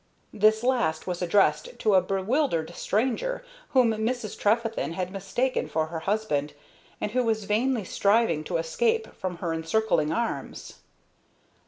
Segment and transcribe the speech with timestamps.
[0.33, 4.35] This last was addressed to a bewildered stranger whom Mrs.
[4.35, 6.53] Trefethen had mistaken for her husband,
[6.99, 10.79] and who was vainly striving to escape from her encircling arms.